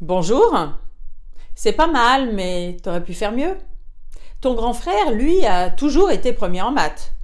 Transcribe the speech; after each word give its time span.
Bonjour. 0.00 0.56
C'est 1.56 1.72
pas 1.72 1.88
mal, 1.88 2.32
mais 2.32 2.76
t'aurais 2.84 3.02
pu 3.02 3.14
faire 3.14 3.32
mieux. 3.32 3.56
Ton 4.40 4.54
grand 4.54 4.72
frère, 4.72 5.10
lui, 5.10 5.44
a 5.44 5.70
toujours 5.70 6.12
été 6.12 6.32
premier 6.32 6.62
en 6.62 6.70
maths. 6.70 7.14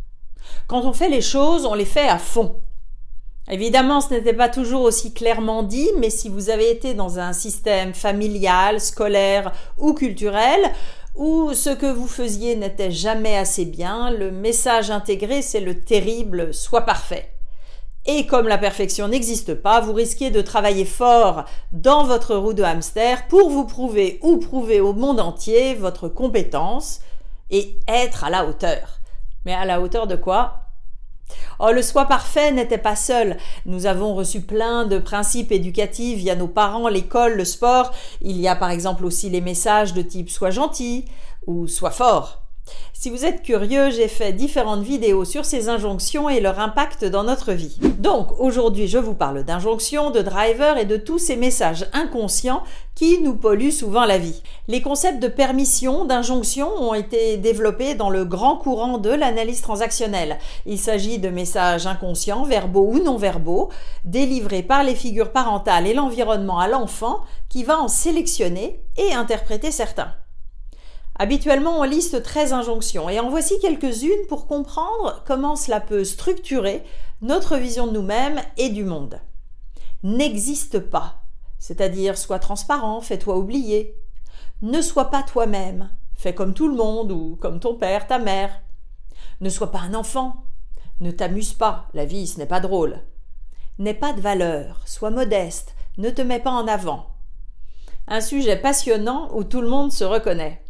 Quand 0.66 0.84
on 0.84 0.92
fait 0.92 1.08
les 1.08 1.20
choses, 1.20 1.66
on 1.66 1.74
les 1.74 1.84
fait 1.84 2.08
à 2.08 2.18
fond. 2.18 2.56
Évidemment, 3.48 4.00
ce 4.00 4.12
n'était 4.12 4.32
pas 4.34 4.48
toujours 4.48 4.80
aussi 4.80 5.14
clairement 5.14 5.62
dit, 5.62 5.88
mais 6.00 6.10
si 6.10 6.28
vous 6.28 6.50
avez 6.50 6.68
été 6.68 6.94
dans 6.94 7.20
un 7.20 7.32
système 7.32 7.94
familial, 7.94 8.80
scolaire 8.80 9.52
ou 9.78 9.94
culturel, 9.94 10.60
où 11.14 11.54
ce 11.54 11.70
que 11.70 11.86
vous 11.86 12.08
faisiez 12.08 12.56
n'était 12.56 12.90
jamais 12.90 13.36
assez 13.36 13.66
bien, 13.66 14.10
le 14.10 14.32
message 14.32 14.90
intégré, 14.90 15.42
c'est 15.42 15.60
le 15.60 15.84
terrible 15.84 16.52
soit 16.52 16.80
parfait. 16.80 17.33
Et 18.06 18.26
comme 18.26 18.48
la 18.48 18.58
perfection 18.58 19.08
n'existe 19.08 19.54
pas, 19.54 19.80
vous 19.80 19.94
risquez 19.94 20.30
de 20.30 20.42
travailler 20.42 20.84
fort 20.84 21.44
dans 21.72 22.04
votre 22.04 22.36
roue 22.36 22.52
de 22.52 22.62
hamster 22.62 23.26
pour 23.28 23.48
vous 23.48 23.64
prouver 23.64 24.18
ou 24.22 24.36
prouver 24.36 24.80
au 24.80 24.92
monde 24.92 25.20
entier 25.20 25.74
votre 25.74 26.08
compétence 26.08 27.00
et 27.50 27.78
être 27.88 28.24
à 28.24 28.30
la 28.30 28.44
hauteur. 28.44 29.00
Mais 29.46 29.54
à 29.54 29.64
la 29.64 29.80
hauteur 29.80 30.06
de 30.06 30.16
quoi? 30.16 30.60
Oh, 31.58 31.70
le 31.72 31.80
soi 31.80 32.04
parfait 32.04 32.52
n'était 32.52 32.76
pas 32.76 32.96
seul. 32.96 33.38
Nous 33.64 33.86
avons 33.86 34.14
reçu 34.14 34.42
plein 34.42 34.84
de 34.84 34.98
principes 34.98 35.52
éducatifs 35.52 36.18
via 36.18 36.36
nos 36.36 36.48
parents, 36.48 36.88
l'école, 36.88 37.36
le 37.36 37.46
sport. 37.46 37.90
Il 38.20 38.38
y 38.38 38.48
a 38.48 38.56
par 38.56 38.70
exemple 38.70 39.06
aussi 39.06 39.30
les 39.30 39.40
messages 39.40 39.94
de 39.94 40.02
type 40.02 40.28
sois 40.28 40.50
gentil 40.50 41.06
ou 41.46 41.66
sois 41.68 41.90
fort. 41.90 42.43
Si 43.04 43.10
vous 43.10 43.26
êtes 43.26 43.42
curieux, 43.42 43.90
j'ai 43.90 44.08
fait 44.08 44.32
différentes 44.32 44.82
vidéos 44.82 45.26
sur 45.26 45.44
ces 45.44 45.68
injonctions 45.68 46.30
et 46.30 46.40
leur 46.40 46.58
impact 46.58 47.04
dans 47.04 47.24
notre 47.24 47.52
vie. 47.52 47.76
Donc 47.98 48.28
aujourd'hui, 48.40 48.88
je 48.88 48.96
vous 48.96 49.12
parle 49.12 49.44
d'injonctions, 49.44 50.10
de 50.10 50.22
drivers 50.22 50.78
et 50.78 50.86
de 50.86 50.96
tous 50.96 51.18
ces 51.18 51.36
messages 51.36 51.86
inconscients 51.92 52.62
qui 52.94 53.20
nous 53.20 53.34
polluent 53.34 53.72
souvent 53.72 54.06
la 54.06 54.16
vie. 54.16 54.42
Les 54.68 54.80
concepts 54.80 55.22
de 55.22 55.28
permission, 55.28 56.06
d'injonction 56.06 56.68
ont 56.80 56.94
été 56.94 57.36
développés 57.36 57.94
dans 57.94 58.08
le 58.08 58.24
grand 58.24 58.56
courant 58.56 58.96
de 58.96 59.10
l'analyse 59.10 59.60
transactionnelle. 59.60 60.38
Il 60.64 60.78
s'agit 60.78 61.18
de 61.18 61.28
messages 61.28 61.86
inconscients, 61.86 62.44
verbaux 62.44 62.88
ou 62.90 63.00
non 63.00 63.18
verbaux, 63.18 63.68
délivrés 64.06 64.62
par 64.62 64.82
les 64.82 64.94
figures 64.94 65.32
parentales 65.32 65.86
et 65.86 65.92
l'environnement 65.92 66.58
à 66.58 66.68
l'enfant 66.68 67.18
qui 67.50 67.64
va 67.64 67.78
en 67.78 67.88
sélectionner 67.88 68.80
et 68.96 69.12
interpréter 69.12 69.70
certains. 69.70 70.14
Habituellement, 71.16 71.78
on 71.78 71.84
liste 71.84 72.22
13 72.22 72.52
injonctions 72.52 73.08
et 73.08 73.20
en 73.20 73.30
voici 73.30 73.58
quelques-unes 73.60 74.26
pour 74.28 74.48
comprendre 74.48 75.22
comment 75.26 75.54
cela 75.54 75.80
peut 75.80 76.02
structurer 76.02 76.82
notre 77.22 77.56
vision 77.56 77.86
de 77.86 77.92
nous-mêmes 77.92 78.40
et 78.56 78.68
du 78.68 78.84
monde. 78.84 79.20
N'existe 80.02 80.80
pas, 80.80 81.22
c'est-à-dire 81.58 82.18
sois 82.18 82.40
transparent, 82.40 83.00
fais-toi 83.00 83.36
oublier. 83.36 83.96
Ne 84.60 84.82
sois 84.82 85.10
pas 85.10 85.22
toi-même, 85.22 85.88
fais 86.14 86.34
comme 86.34 86.52
tout 86.52 86.68
le 86.68 86.76
monde 86.76 87.12
ou 87.12 87.36
comme 87.36 87.60
ton 87.60 87.76
père, 87.76 88.08
ta 88.08 88.18
mère. 88.18 88.62
Ne 89.40 89.50
sois 89.50 89.70
pas 89.70 89.80
un 89.80 89.94
enfant, 89.94 90.44
ne 91.00 91.12
t'amuse 91.12 91.52
pas, 91.52 91.86
la 91.94 92.06
vie 92.06 92.26
ce 92.26 92.38
n'est 92.38 92.46
pas 92.46 92.60
drôle. 92.60 92.98
N'aie 93.78 93.94
pas 93.94 94.12
de 94.12 94.20
valeur, 94.20 94.82
sois 94.84 95.10
modeste, 95.10 95.76
ne 95.96 96.10
te 96.10 96.22
mets 96.22 96.40
pas 96.40 96.50
en 96.50 96.66
avant. 96.66 97.06
Un 98.08 98.20
sujet 98.20 98.56
passionnant 98.56 99.30
où 99.32 99.44
tout 99.44 99.60
le 99.60 99.68
monde 99.68 99.92
se 99.92 100.04
reconnaît. 100.04 100.63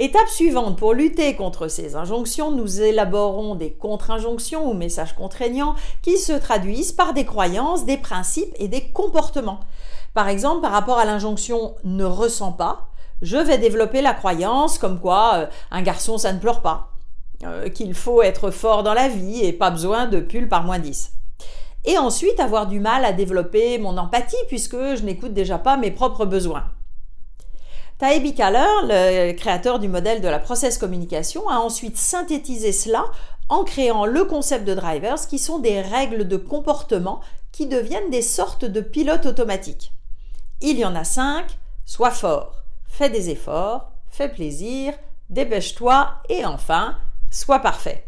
Étape 0.00 0.28
suivante, 0.28 0.78
pour 0.78 0.94
lutter 0.94 1.34
contre 1.34 1.66
ces 1.66 1.96
injonctions, 1.96 2.52
nous 2.52 2.82
élaborons 2.82 3.56
des 3.56 3.72
contre-injonctions 3.72 4.70
ou 4.70 4.72
messages 4.72 5.12
contraignants 5.12 5.74
qui 6.02 6.18
se 6.18 6.32
traduisent 6.32 6.92
par 6.92 7.14
des 7.14 7.24
croyances, 7.24 7.84
des 7.84 7.96
principes 7.96 8.54
et 8.60 8.68
des 8.68 8.92
comportements. 8.92 9.58
Par 10.14 10.28
exemple, 10.28 10.62
par 10.62 10.70
rapport 10.70 10.98
à 10.98 11.04
l'injonction 11.04 11.74
ne 11.82 12.04
ressens 12.04 12.52
pas, 12.52 12.86
je 13.22 13.38
vais 13.38 13.58
développer 13.58 14.00
la 14.00 14.14
croyance 14.14 14.78
comme 14.78 15.00
quoi 15.00 15.32
euh, 15.34 15.46
un 15.72 15.82
garçon 15.82 16.16
ça 16.16 16.32
ne 16.32 16.38
pleure 16.38 16.62
pas, 16.62 16.92
euh, 17.44 17.68
qu'il 17.68 17.92
faut 17.92 18.22
être 18.22 18.52
fort 18.52 18.84
dans 18.84 18.94
la 18.94 19.08
vie 19.08 19.44
et 19.44 19.52
pas 19.52 19.72
besoin 19.72 20.06
de 20.06 20.20
pull 20.20 20.48
par 20.48 20.62
moins 20.62 20.78
10 20.78 21.10
et 21.84 21.98
ensuite 21.98 22.38
avoir 22.38 22.68
du 22.68 22.78
mal 22.78 23.04
à 23.04 23.12
développer 23.12 23.78
mon 23.78 23.96
empathie 23.96 24.36
puisque 24.46 24.76
je 24.76 25.02
n'écoute 25.02 25.32
déjà 25.32 25.58
pas 25.58 25.76
mes 25.76 25.90
propres 25.90 26.26
besoins. 26.26 26.64
Taebi 27.98 28.32
Kaler, 28.32 28.68
le 28.84 29.32
créateur 29.32 29.80
du 29.80 29.88
modèle 29.88 30.20
de 30.20 30.28
la 30.28 30.38
process 30.38 30.78
communication, 30.78 31.48
a 31.48 31.56
ensuite 31.56 31.96
synthétisé 31.96 32.70
cela 32.70 33.06
en 33.48 33.64
créant 33.64 34.06
le 34.06 34.24
concept 34.24 34.64
de 34.64 34.74
drivers 34.74 35.26
qui 35.26 35.40
sont 35.40 35.58
des 35.58 35.80
règles 35.80 36.28
de 36.28 36.36
comportement 36.36 37.20
qui 37.50 37.66
deviennent 37.66 38.10
des 38.10 38.22
sortes 38.22 38.64
de 38.64 38.80
pilotes 38.80 39.26
automatiques. 39.26 39.92
Il 40.60 40.78
y 40.78 40.84
en 40.84 40.94
a 40.94 41.02
cinq, 41.02 41.58
sois 41.86 42.12
fort, 42.12 42.62
fais 42.86 43.10
des 43.10 43.30
efforts, 43.30 43.90
fais 44.08 44.28
plaisir, 44.28 44.94
dépêche-toi 45.28 46.08
et 46.28 46.44
enfin, 46.44 46.96
sois 47.32 47.58
parfait. 47.58 48.04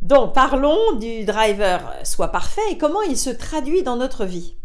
Donc 0.00 0.34
parlons 0.34 0.96
du 0.98 1.24
driver 1.24 1.92
sois 2.02 2.32
parfait 2.32 2.72
et 2.72 2.78
comment 2.78 3.02
il 3.02 3.16
se 3.16 3.30
traduit 3.30 3.84
dans 3.84 3.96
notre 3.96 4.24
vie. 4.24 4.56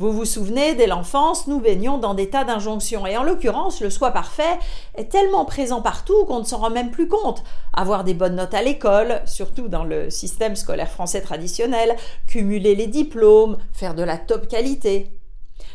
Vous 0.00 0.12
vous 0.12 0.24
souvenez, 0.24 0.76
dès 0.76 0.86
l'enfance, 0.86 1.48
nous 1.48 1.58
baignons 1.58 1.98
dans 1.98 2.14
des 2.14 2.30
tas 2.30 2.44
d'injonctions, 2.44 3.04
et 3.04 3.16
en 3.16 3.24
l'occurrence, 3.24 3.80
le 3.80 3.90
soi 3.90 4.12
parfait 4.12 4.60
est 4.94 5.10
tellement 5.10 5.44
présent 5.44 5.82
partout 5.82 6.24
qu'on 6.26 6.38
ne 6.38 6.44
s'en 6.44 6.58
rend 6.58 6.70
même 6.70 6.92
plus 6.92 7.08
compte. 7.08 7.42
Avoir 7.74 8.04
des 8.04 8.14
bonnes 8.14 8.36
notes 8.36 8.54
à 8.54 8.62
l'école, 8.62 9.22
surtout 9.26 9.66
dans 9.66 9.82
le 9.82 10.08
système 10.08 10.54
scolaire 10.54 10.88
français 10.88 11.20
traditionnel, 11.20 11.96
cumuler 12.28 12.76
les 12.76 12.86
diplômes, 12.86 13.58
faire 13.72 13.96
de 13.96 14.04
la 14.04 14.18
top 14.18 14.46
qualité. 14.46 15.10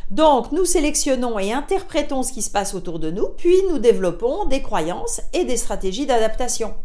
Donc, 0.10 0.54
nous 0.54 0.64
sélectionnons 0.64 1.38
et 1.38 1.52
interprétons 1.52 2.24
ce 2.24 2.32
qui 2.32 2.42
se 2.42 2.52
passe 2.52 2.76
autour 2.76 3.00
de 3.00 3.12
nous, 3.12 3.28
puis 3.28 3.58
nous 3.70 3.80
développons 3.80 4.46
des 4.46 4.62
croyances 4.62 5.20
et 5.34 5.44
des 5.44 5.58
stratégies 5.58 6.06
d'adaptation. 6.06 6.76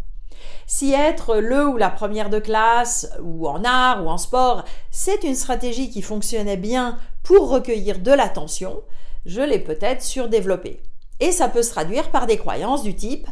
Si 0.67 0.93
être 0.93 1.37
le 1.37 1.67
ou 1.69 1.77
la 1.77 1.91
première 1.91 2.31
de 2.31 2.39
classe, 2.39 3.11
ou 3.23 3.49
en 3.49 3.65
art, 3.65 4.05
ou 4.05 4.09
en 4.09 4.19
sport, 4.19 4.65
c'est 4.91 5.25
une 5.25 5.35
stratégie 5.35 5.91
qui 5.91 6.03
fonctionnait 6.03 6.57
bien 6.57 6.99
pour 7.23 7.49
recueillir 7.49 7.99
de 7.99 8.13
l'attention, 8.13 8.83
je 9.27 9.41
l'ai 9.41 9.59
peut-être 9.59 10.03
surdéveloppée. 10.03 10.83
Et 11.21 11.33
ça 11.33 11.49
peut 11.49 11.63
se 11.63 11.71
traduire 11.71 12.11
par 12.11 12.27
des 12.27 12.37
croyances 12.37 12.83
du 12.83 12.95
type 12.95 13.27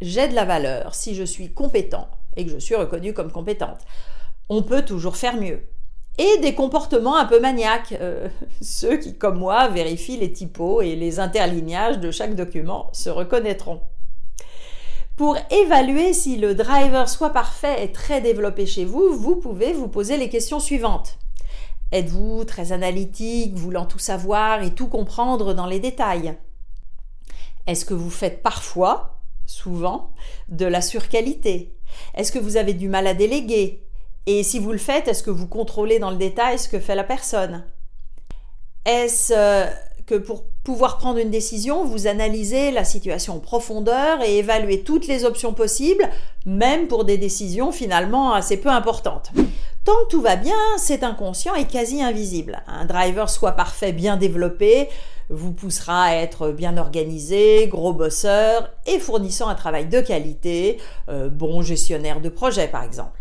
j'ai 0.00 0.28
de 0.28 0.34
la 0.34 0.44
valeur 0.44 0.94
si 0.94 1.14
je 1.14 1.24
suis 1.24 1.52
compétent 1.52 2.08
et 2.36 2.44
que 2.44 2.50
je 2.50 2.58
suis 2.58 2.74
reconnu 2.74 3.12
comme 3.12 3.32
compétente. 3.32 3.80
On 4.48 4.62
peut 4.62 4.84
toujours 4.84 5.16
faire 5.16 5.36
mieux. 5.36 5.60
Et 6.18 6.38
des 6.38 6.54
comportements 6.54 7.16
un 7.16 7.26
peu 7.26 7.40
maniaques, 7.40 7.94
euh, 8.00 8.28
ceux 8.62 8.96
qui, 8.96 9.16
comme 9.16 9.38
moi, 9.38 9.68
vérifient 9.68 10.16
les 10.16 10.32
typos 10.32 10.82
et 10.82 10.96
les 10.96 11.20
interlignages 11.20 11.98
de 11.98 12.10
chaque 12.10 12.34
document 12.34 12.90
se 12.92 13.10
reconnaîtront. 13.10 13.80
Pour 15.18 15.36
évaluer 15.50 16.12
si 16.12 16.36
le 16.36 16.54
driver 16.54 17.08
soit 17.08 17.30
parfait 17.30 17.82
et 17.82 17.90
très 17.90 18.20
développé 18.20 18.66
chez 18.66 18.84
vous, 18.84 19.16
vous 19.18 19.34
pouvez 19.34 19.72
vous 19.72 19.88
poser 19.88 20.16
les 20.16 20.28
questions 20.28 20.60
suivantes. 20.60 21.18
Êtes-vous 21.90 22.44
très 22.44 22.70
analytique, 22.70 23.56
voulant 23.56 23.84
tout 23.84 23.98
savoir 23.98 24.62
et 24.62 24.72
tout 24.72 24.86
comprendre 24.86 25.54
dans 25.54 25.66
les 25.66 25.80
détails? 25.80 26.38
Est-ce 27.66 27.84
que 27.84 27.94
vous 27.94 28.10
faites 28.10 28.44
parfois, 28.44 29.18
souvent, 29.44 30.12
de 30.50 30.66
la 30.66 30.80
surqualité? 30.80 31.74
Est-ce 32.14 32.30
que 32.30 32.38
vous 32.38 32.56
avez 32.56 32.74
du 32.74 32.88
mal 32.88 33.08
à 33.08 33.14
déléguer? 33.14 33.82
Et 34.26 34.44
si 34.44 34.60
vous 34.60 34.70
le 34.70 34.78
faites, 34.78 35.08
est-ce 35.08 35.24
que 35.24 35.30
vous 35.30 35.48
contrôlez 35.48 35.98
dans 35.98 36.12
le 36.12 36.16
détail 36.16 36.60
ce 36.60 36.68
que 36.68 36.78
fait 36.78 36.94
la 36.94 37.02
personne? 37.02 37.64
Est-ce 38.84 39.32
euh, 39.36 39.66
que 40.08 40.14
pour 40.14 40.44
pouvoir 40.64 40.96
prendre 40.96 41.18
une 41.18 41.30
décision, 41.30 41.84
vous 41.84 42.06
analysez 42.06 42.70
la 42.70 42.84
situation 42.84 43.34
en 43.34 43.40
profondeur 43.40 44.22
et 44.22 44.38
évaluez 44.38 44.82
toutes 44.82 45.06
les 45.06 45.26
options 45.26 45.52
possibles, 45.52 46.08
même 46.46 46.88
pour 46.88 47.04
des 47.04 47.18
décisions 47.18 47.72
finalement 47.72 48.32
assez 48.32 48.56
peu 48.56 48.70
importantes. 48.70 49.30
Tant 49.84 50.04
que 50.04 50.08
tout 50.08 50.22
va 50.22 50.36
bien, 50.36 50.56
c'est 50.78 51.04
inconscient 51.04 51.54
et 51.54 51.66
quasi 51.66 52.02
invisible. 52.02 52.62
Un 52.66 52.86
driver 52.86 53.28
soit 53.28 53.52
parfait, 53.52 53.92
bien 53.92 54.16
développé, 54.16 54.88
vous 55.28 55.52
poussera 55.52 56.04
à 56.04 56.14
être 56.14 56.52
bien 56.52 56.78
organisé, 56.78 57.68
gros 57.68 57.92
bosseur 57.92 58.70
et 58.86 58.98
fournissant 58.98 59.48
un 59.48 59.54
travail 59.54 59.88
de 59.88 60.00
qualité, 60.00 60.78
euh, 61.10 61.28
bon 61.28 61.60
gestionnaire 61.60 62.22
de 62.22 62.30
projet 62.30 62.66
par 62.66 62.82
exemple. 62.82 63.20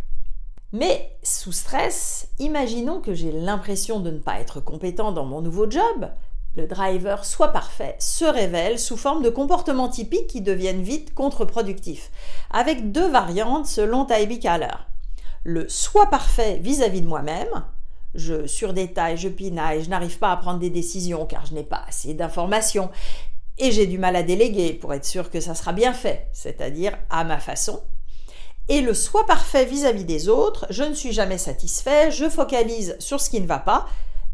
Mais 0.71 1.17
sous 1.21 1.51
stress, 1.51 2.29
imaginons 2.39 3.01
que 3.01 3.13
j'ai 3.13 3.31
l'impression 3.31 3.99
de 3.99 4.11
ne 4.11 4.19
pas 4.19 4.39
être 4.39 4.61
compétent 4.61 5.11
dans 5.11 5.25
mon 5.25 5.41
nouveau 5.41 5.69
job, 5.69 6.09
le 6.57 6.65
driver 6.65 7.23
soit 7.23 7.49
parfait 7.49 7.95
se 7.99 8.25
révèle 8.25 8.79
sous 8.79 8.97
forme 8.97 9.21
de 9.21 9.29
comportements 9.29 9.89
typiques 9.89 10.25
qui 10.25 10.41
deviennent 10.41 10.81
vite 10.81 11.13
contre-productifs, 11.13 12.09
avec 12.49 12.91
deux 12.91 13.07
variantes 13.07 13.67
selon 13.67 14.05
Taibi 14.05 14.39
Kaler. 14.39 14.75
Le 15.43 15.69
soit 15.69 16.07
parfait 16.07 16.57
vis-à-vis 16.57 17.01
de 17.01 17.07
moi-même, 17.07 17.63
je 18.15 18.47
surdétaille, 18.47 19.17
je 19.17 19.29
pinaille, 19.29 19.83
je 19.83 19.89
n'arrive 19.89 20.17
pas 20.17 20.31
à 20.31 20.37
prendre 20.37 20.59
des 20.59 20.71
décisions 20.71 21.27
car 21.27 21.45
je 21.45 21.53
n'ai 21.53 21.63
pas 21.63 21.83
assez 21.87 22.15
d'informations 22.15 22.89
et 23.59 23.71
j'ai 23.71 23.85
du 23.85 23.99
mal 23.99 24.15
à 24.15 24.23
déléguer 24.23 24.73
pour 24.73 24.95
être 24.95 25.05
sûr 25.05 25.29
que 25.29 25.39
ça 25.39 25.53
sera 25.53 25.73
bien 25.73 25.93
fait, 25.93 26.27
c'est-à-dire 26.33 26.97
à 27.11 27.23
ma 27.23 27.37
façon. 27.37 27.83
Et 28.67 28.81
le 28.81 28.95
soit 28.95 29.27
parfait 29.27 29.65
vis-à-vis 29.65 30.05
des 30.05 30.27
autres, 30.27 30.65
je 30.71 30.83
ne 30.83 30.95
suis 30.95 31.13
jamais 31.13 31.37
satisfait, 31.37 32.09
je 32.09 32.27
focalise 32.27 32.95
sur 32.97 33.21
ce 33.21 33.29
qui 33.29 33.39
ne 33.41 33.47
va 33.47 33.59
pas 33.59 33.85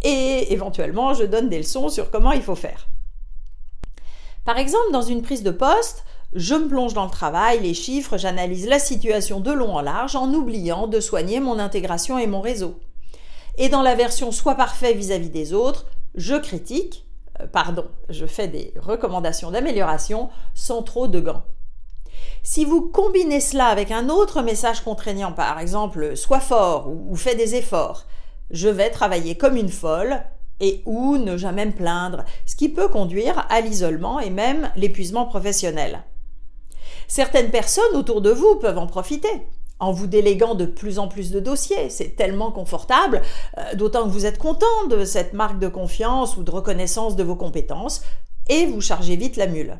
et 0.04 0.54
éventuellement 0.54 1.14
je 1.14 1.24
donne 1.24 1.50
des 1.50 1.58
leçons 1.58 1.90
sur 1.90 2.12
comment 2.12 2.32
il 2.32 2.42
faut 2.42 2.56
faire. 2.56 2.88
Par 4.46 4.58
exemple, 4.58 4.92
dans 4.92 5.02
une 5.02 5.22
prise 5.22 5.44
de 5.44 5.52
poste, 5.52 6.04
je 6.34 6.56
me 6.56 6.68
plonge 6.68 6.94
dans 6.94 7.06
le 7.06 7.12
travail, 7.12 7.60
les 7.62 7.74
chiffres, 7.74 8.18
j'analyse 8.18 8.68
la 8.68 8.80
situation 8.80 9.40
de 9.40 9.52
long 9.52 9.76
en 9.76 9.82
large 9.82 10.16
en 10.16 10.34
oubliant 10.34 10.88
de 10.88 11.00
soigner 11.00 11.40
mon 11.40 11.60
intégration 11.60 12.18
et 12.18 12.28
mon 12.28 12.42
réseau. 12.42 12.80
Et 13.58 13.70
dans 13.70 13.84
la 13.84 13.96
version 13.96 14.32
soit 14.32 14.56
parfait 14.56 14.94
vis-à-vis 14.94 15.30
des 15.30 15.54
autres, 15.54 15.86
je 16.16 16.36
critique, 16.36 17.06
euh, 17.40 17.48
pardon, 17.48 17.86
je 18.10 18.26
fais 18.26 18.48
des 18.48 18.74
recommandations 18.80 19.52
d'amélioration 19.52 20.30
sans 20.56 20.82
trop 20.82 21.08
de 21.08 21.20
gants. 21.20 21.44
Si 22.42 22.66
vous 22.66 22.82
combinez 22.82 23.40
cela 23.40 23.68
avec 23.68 23.92
un 23.92 24.10
autre 24.10 24.42
message 24.42 24.82
contraignant, 24.82 25.32
par 25.32 25.60
exemple, 25.60 26.18
sois 26.18 26.40
fort 26.40 26.90
ou 26.90 27.16
fais 27.16 27.36
des 27.36 27.56
efforts, 27.56 28.06
je 28.54 28.70
vais 28.70 28.90
travailler 28.90 29.36
comme 29.36 29.58
une 29.58 29.70
folle 29.70 30.22
et 30.60 30.82
ou 30.86 31.18
ne 31.18 31.36
jamais 31.36 31.66
me 31.66 31.72
plaindre, 31.72 32.24
ce 32.46 32.56
qui 32.56 32.70
peut 32.70 32.88
conduire 32.88 33.46
à 33.50 33.60
l'isolement 33.60 34.20
et 34.20 34.30
même 34.30 34.72
l'épuisement 34.76 35.26
professionnel. 35.26 36.04
Certaines 37.08 37.52
personnes 37.52 37.96
autour 37.96 38.22
de 38.22 38.30
vous 38.30 38.56
peuvent 38.56 38.78
en 38.78 38.88
profiter 38.88 39.30
en 39.80 39.92
vous 39.92 40.08
déléguant 40.08 40.56
de 40.56 40.66
plus 40.66 40.98
en 40.98 41.10
plus 41.10 41.32
de 41.32 41.42
dossiers. 41.42 41.90
C'est 41.90 42.16
tellement 42.16 42.52
confortable, 42.52 43.22
euh, 43.58 43.76
d'autant 43.76 44.04
que 44.04 44.10
vous 44.10 44.26
êtes 44.26 44.38
content 44.38 44.88
de 44.90 45.04
cette 45.04 45.34
marque 45.34 45.60
de 45.60 45.68
confiance 45.68 46.38
ou 46.38 46.44
de 46.44 46.52
reconnaissance 46.52 47.18
de 47.18 47.24
vos 47.24 47.36
compétences, 47.36 48.02
et 48.48 48.66
vous 48.66 48.80
chargez 48.80 49.18
vite 49.18 49.36
la 49.36 49.48
mule. 49.48 49.78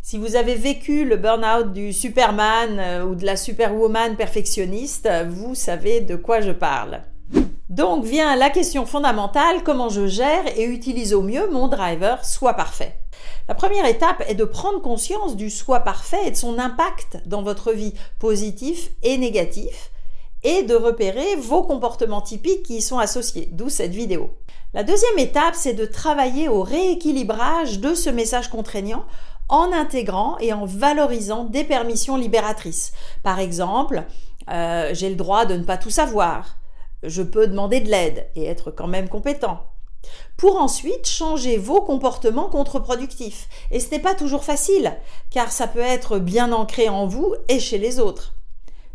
Si 0.00 0.16
vous 0.18 0.34
avez 0.34 0.54
vécu 0.54 1.04
le 1.04 1.16
burn-out 1.16 1.72
du 1.72 1.92
Superman 1.92 2.78
euh, 2.78 3.04
ou 3.04 3.14
de 3.14 3.26
la 3.26 3.36
Superwoman 3.36 4.16
perfectionniste, 4.16 5.08
vous 5.28 5.54
savez 5.54 6.00
de 6.00 6.16
quoi 6.16 6.40
je 6.40 6.52
parle. 6.52 7.02
Donc 7.72 8.04
vient 8.04 8.36
la 8.36 8.50
question 8.50 8.84
fondamentale, 8.84 9.62
comment 9.64 9.88
je 9.88 10.06
gère 10.06 10.44
et 10.58 10.64
utilise 10.64 11.14
au 11.14 11.22
mieux 11.22 11.48
mon 11.50 11.68
driver 11.68 12.22
soit 12.22 12.52
parfait. 12.52 12.98
La 13.48 13.54
première 13.54 13.86
étape 13.86 14.22
est 14.28 14.34
de 14.34 14.44
prendre 14.44 14.82
conscience 14.82 15.36
du 15.36 15.48
soi 15.48 15.80
parfait 15.80 16.20
et 16.26 16.30
de 16.32 16.36
son 16.36 16.58
impact 16.58 17.22
dans 17.24 17.42
votre 17.42 17.72
vie, 17.72 17.94
positif 18.18 18.90
et 19.02 19.16
négatif, 19.16 19.90
et 20.42 20.64
de 20.64 20.74
repérer 20.74 21.36
vos 21.36 21.62
comportements 21.62 22.20
typiques 22.20 22.62
qui 22.62 22.76
y 22.76 22.82
sont 22.82 22.98
associés, 22.98 23.48
d'où 23.52 23.70
cette 23.70 23.94
vidéo. 23.94 24.36
La 24.74 24.84
deuxième 24.84 25.18
étape, 25.18 25.54
c'est 25.54 25.72
de 25.72 25.86
travailler 25.86 26.50
au 26.50 26.62
rééquilibrage 26.62 27.78
de 27.78 27.94
ce 27.94 28.10
message 28.10 28.50
contraignant 28.50 29.06
en 29.48 29.72
intégrant 29.72 30.36
et 30.40 30.52
en 30.52 30.66
valorisant 30.66 31.44
des 31.44 31.64
permissions 31.64 32.18
libératrices. 32.18 32.92
Par 33.22 33.38
exemple, 33.38 34.04
euh, 34.50 34.90
j'ai 34.92 35.08
le 35.08 35.16
droit 35.16 35.46
de 35.46 35.56
ne 35.56 35.64
pas 35.64 35.78
tout 35.78 35.88
savoir, 35.88 36.58
je 37.02 37.22
peux 37.22 37.46
demander 37.46 37.80
de 37.80 37.90
l'aide 37.90 38.28
et 38.34 38.44
être 38.44 38.70
quand 38.70 38.88
même 38.88 39.08
compétent. 39.08 39.66
Pour 40.36 40.56
ensuite 40.56 41.06
changer 41.06 41.58
vos 41.58 41.80
comportements 41.82 42.48
contre-productifs. 42.48 43.48
Et 43.70 43.80
ce 43.80 43.90
n'est 43.90 44.00
pas 44.00 44.14
toujours 44.14 44.44
facile, 44.44 44.96
car 45.30 45.52
ça 45.52 45.68
peut 45.68 45.78
être 45.78 46.18
bien 46.18 46.52
ancré 46.52 46.88
en 46.88 47.06
vous 47.06 47.34
et 47.48 47.60
chez 47.60 47.78
les 47.78 48.00
autres. 48.00 48.34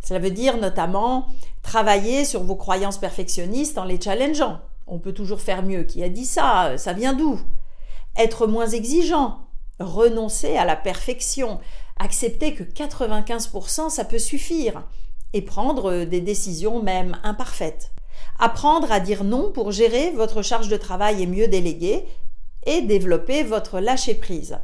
Cela 0.03 0.19
veut 0.19 0.31
dire 0.31 0.57
notamment 0.57 1.27
travailler 1.63 2.25
sur 2.25 2.43
vos 2.43 2.55
croyances 2.55 2.97
perfectionnistes 2.97 3.77
en 3.77 3.83
les 3.85 3.99
challengeant. 3.99 4.59
On 4.85 4.99
peut 4.99 5.13
toujours 5.13 5.41
faire 5.41 5.63
mieux. 5.63 5.83
Qui 5.83 6.03
a 6.03 6.09
dit 6.09 6.25
ça? 6.25 6.77
Ça 6.77 6.93
vient 6.93 7.13
d'où? 7.13 7.39
Être 8.17 8.47
moins 8.47 8.67
exigeant, 8.67 9.47
renoncer 9.79 10.57
à 10.57 10.65
la 10.65 10.75
perfection, 10.75 11.59
accepter 11.99 12.53
que 12.53 12.63
95% 12.63 13.89
ça 13.89 14.05
peut 14.05 14.19
suffire, 14.19 14.83
et 15.33 15.41
prendre 15.41 16.05
des 16.05 16.21
décisions 16.21 16.81
même 16.81 17.17
imparfaites. 17.23 17.91
Apprendre 18.39 18.91
à 18.91 18.99
dire 18.99 19.23
non 19.23 19.51
pour 19.51 19.71
gérer 19.71 20.11
votre 20.11 20.41
charge 20.41 20.67
de 20.67 20.77
travail 20.77 21.23
et 21.23 21.27
mieux 21.27 21.47
déléguer, 21.47 22.05
et 22.65 22.81
développer 22.81 23.43
votre 23.43 23.79
lâcher-prise, 23.79 24.59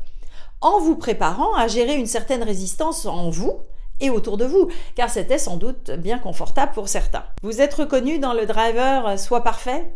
en 0.62 0.80
vous 0.80 0.96
préparant 0.96 1.56
à 1.56 1.68
gérer 1.68 1.96
une 1.96 2.06
certaine 2.06 2.44
résistance 2.44 3.06
en 3.06 3.30
vous 3.30 3.62
et 4.02 4.10
autour 4.10 4.38
de 4.38 4.46
vous, 4.46 4.70
car 4.96 5.10
c'était 5.10 5.38
sans 5.38 5.58
doute 5.58 5.92
bien 5.92 6.20
confortable 6.20 6.74
pour 6.74 6.90
certains. 6.90 7.24
Vous 7.42 7.62
êtes 7.62 7.74
reconnu 7.74 8.20
dans 8.20 8.34
le 8.34 8.46
driver 8.46 9.18
soit 9.18 9.44
parfait 9.44 9.94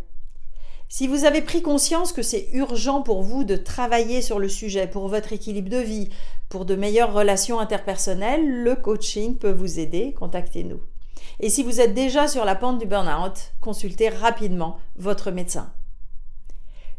si 0.90 1.06
vous 1.06 1.26
avez 1.26 1.42
pris 1.42 1.60
conscience 1.60 2.14
que 2.14 2.22
c'est 2.22 2.48
urgent 2.54 3.02
pour 3.02 3.22
vous 3.22 3.44
de 3.44 3.56
travailler 3.56 4.22
sur 4.22 4.38
le 4.38 4.48
sujet, 4.48 4.86
pour 4.86 5.06
votre 5.08 5.34
équilibre 5.34 5.68
de 5.68 5.76
vie, 5.76 6.08
pour 6.48 6.64
de 6.64 6.76
meilleures 6.76 7.12
relations 7.12 7.60
interpersonnelles, 7.60 8.62
le 8.62 8.74
coaching 8.74 9.36
peut 9.36 9.52
vous 9.52 9.78
aider. 9.78 10.14
Contactez-nous. 10.18 10.80
Et 11.40 11.50
si 11.50 11.62
vous 11.62 11.80
êtes 11.80 11.94
déjà 11.94 12.26
sur 12.26 12.44
la 12.44 12.54
pente 12.54 12.78
du 12.78 12.86
burn-out, 12.86 13.52
consultez 13.60 14.08
rapidement 14.08 14.78
votre 14.96 15.30
médecin. 15.30 15.72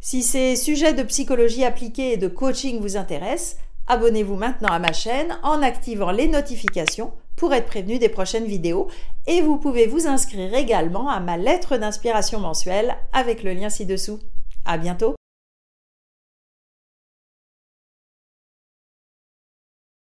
Si 0.02 0.24
ces 0.24 0.56
sujets 0.56 0.94
de 0.94 1.04
psychologie 1.04 1.66
appliquée 1.66 2.14
et 2.14 2.18
de 2.18 2.30
coaching 2.30 2.80
vous 2.80 2.96
intéressent, 2.96 3.58
abonnez-vous 3.88 4.36
maintenant 4.36 4.70
à 4.70 4.80
ma 4.80 4.94
chaîne 4.94 5.38
en 5.44 5.62
activant 5.62 6.12
les 6.12 6.28
notifications 6.28 7.12
pour 7.36 7.54
être 7.54 7.66
prévenu 7.66 8.00
des 8.00 8.10
prochaines 8.10 8.46
vidéos 8.46 8.88
et 9.28 9.42
vous 9.42 9.58
pouvez 9.58 9.88
vous 9.88 10.08
inscrire 10.08 10.54
également 10.54 11.10
à 11.10 11.20
ma 11.20 11.36
lettre 11.36 11.78
d'inspiration 11.78 12.40
mensuelle 12.40 12.96
avec 13.12 13.44
le 13.44 13.54
lien 13.54 13.70
ci-dessous. 13.70 14.20
À 14.66 14.78
bientôt! 14.78 15.19